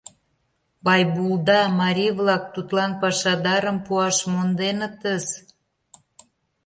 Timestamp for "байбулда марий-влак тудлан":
0.85-2.91